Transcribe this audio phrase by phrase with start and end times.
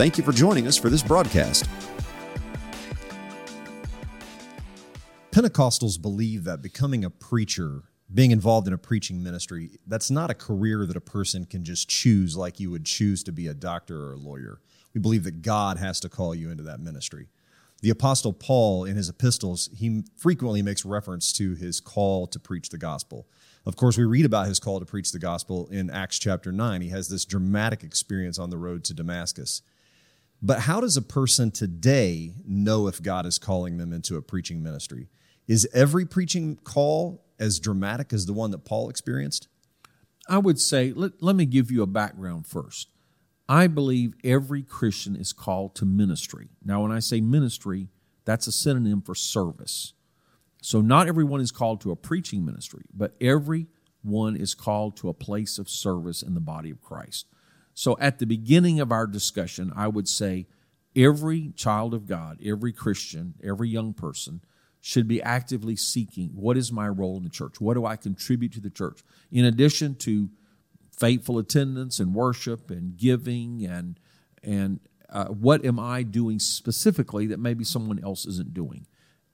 [0.00, 1.68] Thank you for joining us for this broadcast.
[5.30, 7.82] Pentecostals believe that becoming a preacher,
[8.14, 11.90] being involved in a preaching ministry, that's not a career that a person can just
[11.90, 14.62] choose like you would choose to be a doctor or a lawyer.
[14.94, 17.28] We believe that God has to call you into that ministry.
[17.82, 22.70] The Apostle Paul, in his epistles, he frequently makes reference to his call to preach
[22.70, 23.28] the gospel.
[23.66, 26.80] Of course, we read about his call to preach the gospel in Acts chapter 9.
[26.80, 29.60] He has this dramatic experience on the road to Damascus.
[30.42, 34.62] But how does a person today know if God is calling them into a preaching
[34.62, 35.08] ministry?
[35.46, 39.48] Is every preaching call as dramatic as the one that Paul experienced?
[40.28, 42.88] I would say, let, let me give you a background first.
[43.48, 46.50] I believe every Christian is called to ministry.
[46.64, 47.88] Now, when I say ministry,
[48.24, 49.94] that's a synonym for service.
[50.62, 55.14] So, not everyone is called to a preaching ministry, but everyone is called to a
[55.14, 57.26] place of service in the body of Christ.
[57.80, 60.46] So at the beginning of our discussion, I would say
[60.94, 64.42] every child of God, every Christian, every young person
[64.82, 67.58] should be actively seeking what is my role in the church?
[67.58, 69.00] What do I contribute to the church?
[69.32, 70.28] In addition to
[70.94, 73.98] faithful attendance and worship and giving and
[74.42, 78.88] and uh, what am I doing specifically that maybe someone else isn't doing?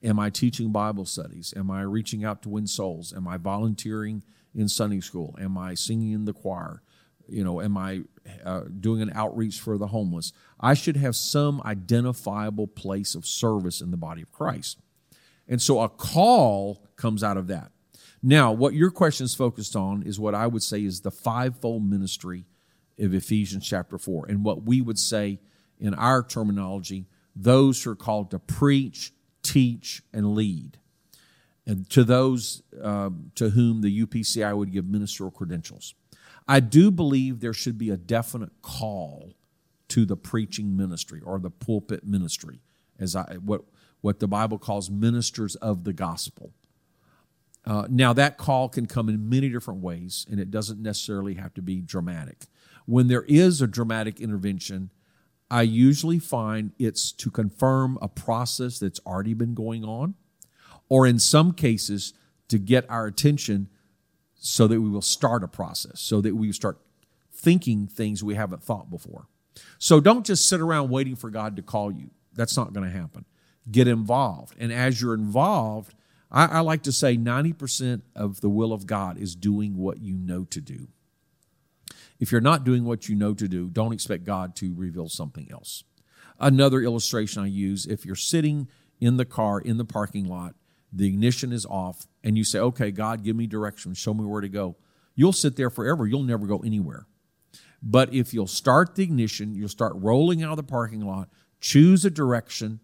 [0.04, 1.52] Am I teaching Bible studies?
[1.56, 3.12] Am I reaching out to win souls?
[3.12, 4.22] Am I volunteering
[4.54, 5.36] in Sunday school?
[5.40, 6.80] Am I singing in the choir?
[7.28, 8.02] You know, am I
[8.44, 10.32] uh, doing an outreach for the homeless?
[10.60, 14.78] I should have some identifiable place of service in the body of Christ.
[15.48, 17.70] And so a call comes out of that.
[18.22, 21.84] Now, what your question is focused on is what I would say is the fivefold
[21.88, 22.44] ministry
[22.98, 24.26] of Ephesians chapter 4.
[24.28, 25.38] And what we would say
[25.78, 29.12] in our terminology, those who are called to preach,
[29.42, 30.78] teach, and lead.
[31.66, 35.94] And to those uh, to whom the UPCI would give ministerial credentials.
[36.48, 39.34] I do believe there should be a definite call
[39.88, 42.60] to the preaching ministry or the pulpit ministry,
[42.98, 43.62] as I what
[44.00, 46.52] what the Bible calls ministers of the gospel.
[47.64, 51.52] Uh, now that call can come in many different ways, and it doesn't necessarily have
[51.54, 52.46] to be dramatic.
[52.84, 54.90] When there is a dramatic intervention,
[55.50, 60.14] I usually find it's to confirm a process that's already been going on,
[60.88, 62.14] or in some cases,
[62.48, 63.68] to get our attention
[64.38, 66.78] so that we will start a process, so that we start
[67.32, 69.28] thinking things we haven't thought before.
[69.78, 72.10] So don't just sit around waiting for God to call you.
[72.34, 73.24] That's not going to happen.
[73.70, 74.54] Get involved.
[74.58, 75.94] And as you're involved,
[76.30, 80.14] I, I, like to say 90% of the will of God is doing what you
[80.14, 80.88] know to do.
[82.18, 85.48] If you're not doing what you know to do, don't expect God to reveal something
[85.50, 85.84] else.
[86.38, 88.68] Another illustration I use if you're sitting
[89.00, 90.54] in the car in the parking lot
[90.96, 94.40] the ignition is off, and you say, Okay, God, give me direction, show me where
[94.40, 94.76] to go,
[95.14, 96.06] you'll sit there forever.
[96.06, 97.06] You'll never go anywhere.
[97.82, 101.28] But if you'll start the ignition, you'll start rolling out of the parking lot,
[101.60, 102.80] choose a direction,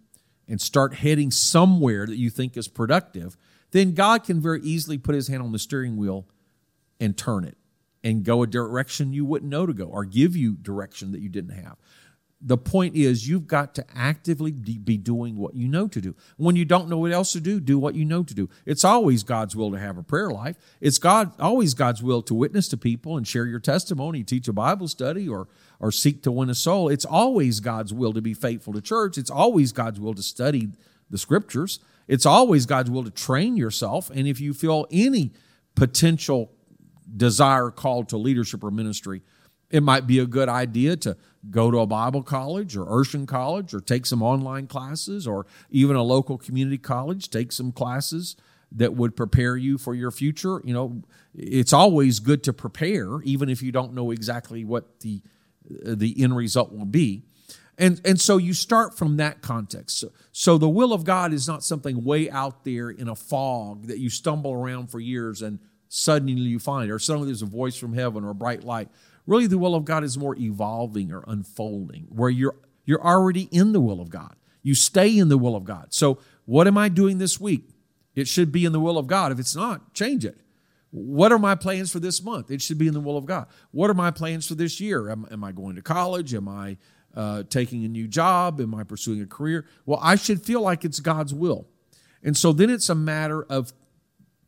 [0.46, 3.36] and start heading somewhere that you think is productive,
[3.70, 6.28] then God can very easily put his hand on the steering wheel
[7.00, 7.56] and turn it
[8.04, 11.28] and go a direction you wouldn't know to go or give you direction that you
[11.28, 11.76] didn't have
[12.44, 16.14] the point is you've got to actively be doing what you know to do.
[16.36, 18.50] When you don't know what else to do do what you know to do.
[18.66, 20.56] It's always god's will to have a prayer life.
[20.80, 24.52] It's god always god's will to witness to people and share your testimony teach a
[24.52, 25.46] bible study or
[25.78, 26.88] or seek to win a soul.
[26.88, 29.18] It's always god's will to be faithful to church.
[29.18, 30.70] It's always god's will to study
[31.10, 31.78] the scriptures.
[32.08, 34.10] It's always god's will to train yourself.
[34.10, 35.32] And if you feel any
[35.76, 36.50] potential
[37.16, 39.22] desire called to leadership or ministry
[39.72, 41.16] it might be a good idea to
[41.50, 45.96] go to a Bible college or Urshan College or take some online classes or even
[45.96, 48.36] a local community college, take some classes
[48.70, 50.62] that would prepare you for your future.
[50.64, 51.02] You know,
[51.34, 55.22] it's always good to prepare, even if you don't know exactly what the
[55.64, 57.22] the end result will be.
[57.78, 59.98] And, and so you start from that context.
[59.98, 63.86] So, so the will of God is not something way out there in a fog
[63.86, 67.76] that you stumble around for years and suddenly you find, or suddenly there's a voice
[67.76, 68.88] from heaven or a bright light.
[69.26, 73.72] Really, the will of God is more evolving or unfolding, where you're you're already in
[73.72, 74.34] the will of God.
[74.62, 75.88] You stay in the will of God.
[75.90, 77.70] So, what am I doing this week?
[78.14, 79.32] It should be in the will of God.
[79.32, 80.38] If it's not, change it.
[80.90, 82.50] What are my plans for this month?
[82.50, 83.46] It should be in the will of God.
[83.70, 85.10] What are my plans for this year?
[85.10, 86.34] Am, am I going to college?
[86.34, 86.76] Am I
[87.14, 88.60] uh, taking a new job?
[88.60, 89.66] Am I pursuing a career?
[89.86, 91.66] Well, I should feel like it's God's will.
[92.22, 93.72] And so then it's a matter of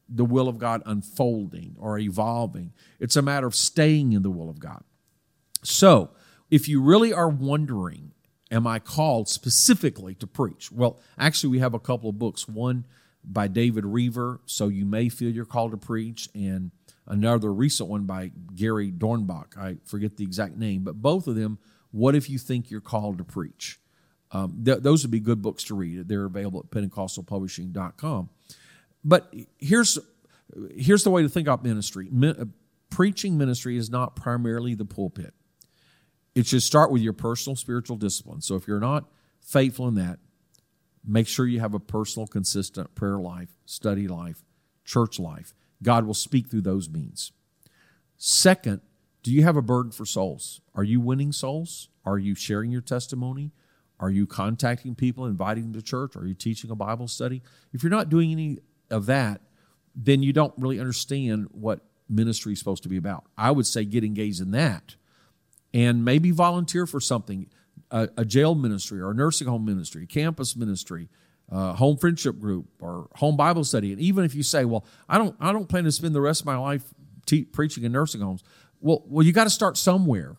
[0.08, 2.72] the will of God unfolding or evolving.
[3.00, 4.82] It's a matter of staying in the will of God.
[5.62, 6.10] So,
[6.50, 8.12] if you really are wondering,
[8.50, 10.70] am I called specifically to preach?
[10.70, 12.46] Well, actually, we have a couple of books.
[12.46, 12.84] One
[13.24, 16.70] by David Reaver, So You May Feel You're Called to Preach, and
[17.06, 19.56] another recent one by Gary Dornbach.
[19.56, 21.58] I forget the exact name, but both of them,
[21.90, 23.80] What If You Think You're Called to Preach?
[24.30, 26.08] Um, th- those would be good books to read.
[26.08, 28.28] They're available at pentecostalpublishing.com.
[29.04, 29.98] But here's
[30.76, 32.08] here's the way to think about ministry.
[32.22, 32.46] Uh,
[32.90, 35.34] preaching ministry is not primarily the pulpit.
[36.34, 38.40] It should start with your personal spiritual discipline.
[38.40, 39.04] So if you're not
[39.40, 40.18] faithful in that,
[41.04, 44.42] make sure you have a personal, consistent prayer life, study life,
[44.84, 45.54] church life.
[45.82, 47.32] God will speak through those means.
[48.16, 48.80] Second,
[49.22, 50.60] do you have a burden for souls?
[50.74, 51.88] Are you winning souls?
[52.04, 53.52] Are you sharing your testimony?
[54.00, 56.16] Are you contacting people, inviting them to church?
[56.16, 57.42] Are you teaching a Bible study?
[57.72, 58.58] If you're not doing any
[58.90, 59.40] of that,
[59.94, 63.24] then you don't really understand what ministry is supposed to be about.
[63.36, 64.96] I would say get engaged in that
[65.72, 67.48] and maybe volunteer for something
[67.90, 71.08] a, a jail ministry or a nursing home ministry, campus ministry,
[71.50, 73.92] uh, home friendship group, or home Bible study.
[73.92, 76.40] And even if you say, well, I don't, I don't plan to spend the rest
[76.40, 76.82] of my life
[77.26, 78.42] te- preaching in nursing homes,
[78.80, 80.36] well, well, you got to start somewhere.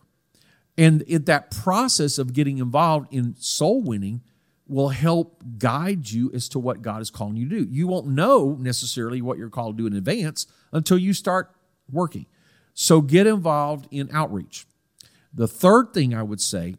[0.78, 4.22] And it, that process of getting involved in soul winning
[4.68, 7.68] will help guide you as to what God is calling you to do.
[7.70, 11.52] You won't know necessarily what you're called to do in advance until you start
[11.92, 12.26] working.
[12.74, 14.66] So get involved in outreach.
[15.34, 16.76] The third thing I would say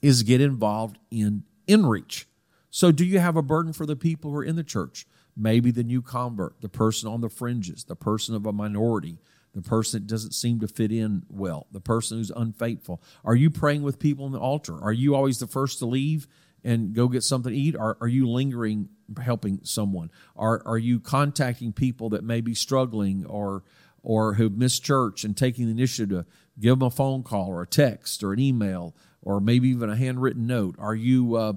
[0.00, 2.24] is get involved in inreach.
[2.70, 5.06] So, do you have a burden for the people who are in the church?
[5.36, 9.18] Maybe the new convert, the person on the fringes, the person of a minority,
[9.54, 13.02] the person that doesn't seem to fit in well, the person who's unfaithful.
[13.24, 14.78] Are you praying with people on the altar?
[14.82, 16.26] Are you always the first to leave
[16.66, 17.76] and go get something to eat?
[17.76, 18.88] Are, are you lingering,
[19.22, 20.10] helping someone?
[20.34, 23.62] Are, are you contacting people that may be struggling or,
[24.02, 26.26] or who missed church and taking the initiative to
[26.60, 29.96] give them a phone call or a text or an email or maybe even a
[29.96, 30.74] handwritten note?
[30.78, 31.52] Are you uh,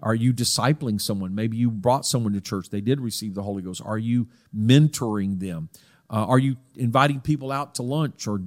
[0.00, 1.34] are you discipling someone?
[1.34, 3.82] Maybe you brought someone to church; they did receive the Holy Ghost.
[3.84, 5.70] Are you mentoring them?
[6.10, 8.42] Uh, are you inviting people out to lunch or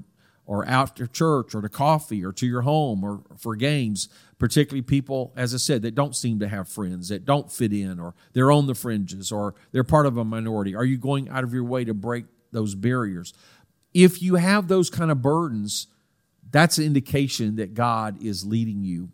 [0.46, 4.10] or out to church or to coffee or to your home or for games?
[4.38, 8.00] Particularly people, as I said, that don't seem to have friends, that don't fit in,
[8.00, 10.76] or they're on the fringes, or they're part of a minority.
[10.76, 13.34] Are you going out of your way to break those barriers?
[13.94, 15.88] If you have those kind of burdens,
[16.52, 19.10] that's an indication that God is leading you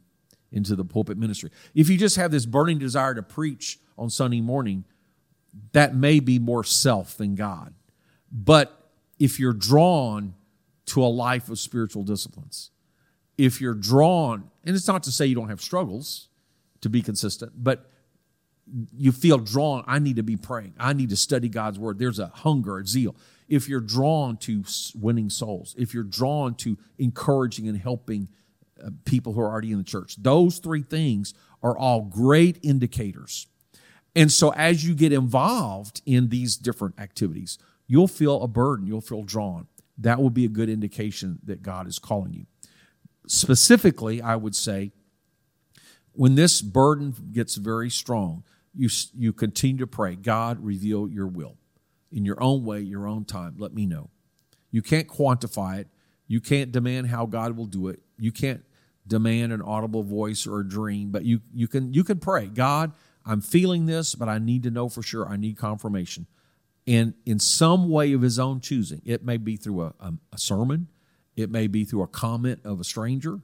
[0.51, 1.51] into the pulpit ministry.
[1.75, 4.85] If you just have this burning desire to preach on Sunday morning,
[5.71, 7.73] that may be more self than God.
[8.31, 8.89] But
[9.19, 10.33] if you're drawn
[10.87, 12.71] to a life of spiritual disciplines,
[13.43, 16.27] if you're drawn, and it's not to say you don't have struggles
[16.81, 17.89] to be consistent, but
[18.95, 20.75] you feel drawn, I need to be praying.
[20.79, 21.99] I need to study God's word.
[21.99, 23.15] There's a hunger, a zeal
[23.51, 24.63] if you're drawn to
[24.95, 28.29] winning souls, if you're drawn to encouraging and helping
[28.81, 33.47] uh, people who are already in the church, those three things are all great indicators.
[34.15, 39.01] And so as you get involved in these different activities, you'll feel a burden, you'll
[39.01, 39.67] feel drawn.
[39.97, 42.45] That will be a good indication that God is calling you.
[43.33, 44.91] Specifically, I would say,
[46.11, 48.43] when this burden gets very strong,
[48.75, 51.55] you, you continue to pray, God, reveal your will
[52.11, 53.55] in your own way, your own time.
[53.57, 54.09] Let me know.
[54.69, 55.87] You can't quantify it.
[56.27, 58.01] You can't demand how God will do it.
[58.19, 58.65] You can't
[59.07, 62.91] demand an audible voice or a dream, but you, you, can, you can pray God,
[63.25, 65.25] I'm feeling this, but I need to know for sure.
[65.25, 66.27] I need confirmation.
[66.85, 70.37] And in some way of his own choosing, it may be through a, a, a
[70.37, 70.89] sermon,
[71.41, 73.39] it may be through a comment of a stranger,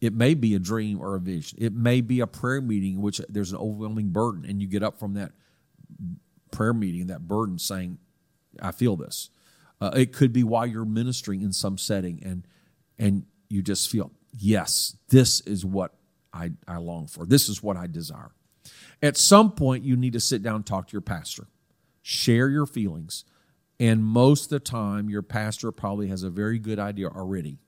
[0.00, 3.02] it may be a dream or a vision, it may be a prayer meeting in
[3.02, 5.32] which there's an overwhelming burden, and you get up from that
[6.50, 7.98] prayer meeting, that burden saying,
[8.60, 9.30] I feel this.
[9.80, 12.46] Uh, it could be while you're ministering in some setting and
[12.98, 15.94] and you just feel, yes, this is what
[16.32, 17.24] I, I long for.
[17.24, 18.30] This is what I desire.
[19.02, 21.46] At some point, you need to sit down and talk to your pastor,
[22.02, 23.24] share your feelings.
[23.80, 27.58] And most of the time, your pastor probably has a very good idea already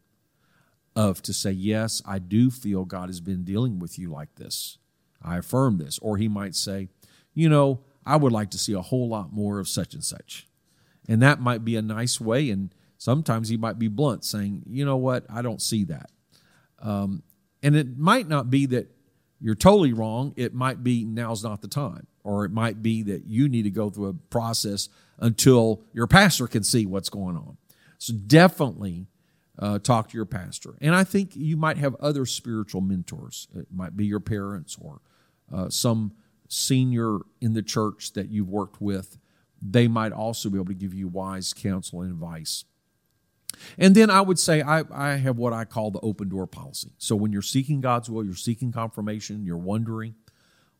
[0.94, 4.78] of to say, Yes, I do feel God has been dealing with you like this.
[5.22, 5.98] I affirm this.
[6.00, 6.88] Or he might say,
[7.32, 10.46] You know, I would like to see a whole lot more of such and such.
[11.08, 12.50] And that might be a nice way.
[12.50, 16.10] And sometimes he might be blunt, saying, you know what, I don't see that.
[16.80, 17.22] Um,
[17.62, 18.90] and it might not be that
[19.40, 20.34] you're totally wrong.
[20.36, 22.06] It might be now's not the time.
[22.24, 24.88] Or it might be that you need to go through a process
[25.18, 27.56] until your pastor can see what's going on.
[27.98, 29.06] So definitely
[29.58, 30.74] uh, talk to your pastor.
[30.80, 33.48] And I think you might have other spiritual mentors.
[33.56, 35.00] It might be your parents or
[35.52, 36.12] uh, some
[36.48, 39.18] senior in the church that you've worked with.
[39.60, 42.64] They might also be able to give you wise counsel and advice.
[43.78, 46.92] And then I would say I, I have what I call the open door policy.
[46.98, 50.14] So when you're seeking God's will, you're seeking confirmation, you're wondering,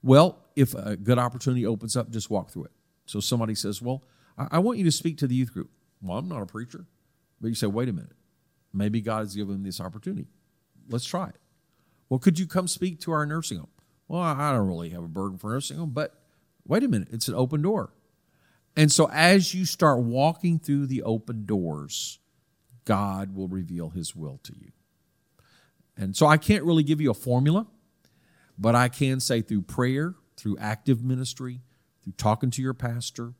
[0.02, 2.72] well, if a good opportunity opens up, just walk through it.
[3.06, 4.02] So somebody says, Well,
[4.36, 5.70] I, want you to speak to the youth group.
[6.00, 6.86] Well, I'm not a preacher.
[7.40, 8.12] But you say, Wait a minute.
[8.72, 10.28] Maybe God has given this opportunity.
[10.88, 11.36] Let's try it.
[12.08, 13.68] Well, could you come speak to our nursing home?
[14.08, 16.14] Well, I don't really have a burden for nursing home, but
[16.66, 17.92] wait a minute, it's an open door.
[18.76, 22.18] And so as you start walking through the open doors,
[22.84, 24.72] God will reveal his will to you.
[25.96, 27.66] And so I can't really give you a formula,
[28.58, 31.60] but I can say through prayer, through active ministry,
[32.02, 33.34] through talking to your pastor,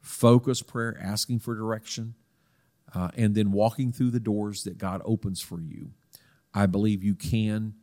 [0.00, 2.14] focus prayer, asking for direction,
[2.94, 5.92] uh, and then walking through the doors that God opens for you,
[6.52, 7.74] I believe you can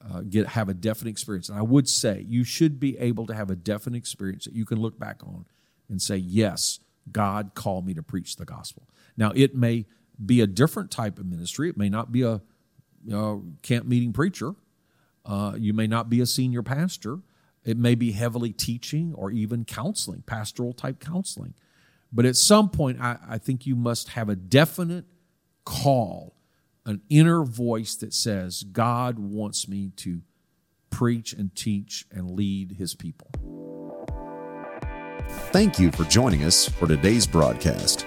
[0.00, 1.48] uh, get have a definite experience.
[1.48, 4.64] And I would say you should be able to have a definite experience that you
[4.64, 5.46] can look back on
[5.88, 9.86] and say, "Yes, God called me to preach the gospel." Now, it may
[10.24, 11.68] be a different type of ministry.
[11.68, 12.40] It may not be a
[13.04, 14.54] you know, camp meeting preacher.
[15.24, 17.20] Uh, you may not be a senior pastor.
[17.64, 21.54] It may be heavily teaching or even counseling, pastoral type counseling.
[22.12, 25.04] But at some point, I, I think you must have a definite
[25.64, 26.34] call,
[26.84, 30.20] an inner voice that says, God wants me to
[30.90, 33.30] preach and teach and lead his people.
[35.52, 38.04] Thank you for joining us for today's broadcast.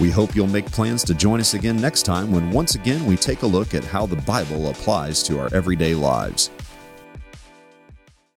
[0.00, 3.16] We hope you'll make plans to join us again next time when once again we
[3.16, 6.50] take a look at how the Bible applies to our everyday lives.